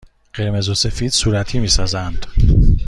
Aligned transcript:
قرمز 0.33 0.69
و 0.69 0.73
سفید 0.73 1.11
صورتی 1.11 1.59
می 1.59 1.67
سازند. 1.67 2.25